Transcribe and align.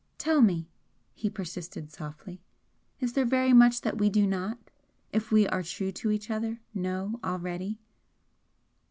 "Tell 0.17 0.41
me," 0.41 0.67
he 1.13 1.29
persisted, 1.29 1.91
softly 1.91 2.41
"Is 2.99 3.13
there 3.13 3.23
very 3.23 3.53
much 3.53 3.81
that 3.81 3.99
we 3.99 4.09
do 4.09 4.25
not, 4.25 4.57
if 5.13 5.31
we 5.31 5.47
are 5.47 5.61
true 5.61 5.91
to 5.91 6.09
each 6.09 6.31
other, 6.31 6.59
know 6.73 7.19
already?" 7.23 7.77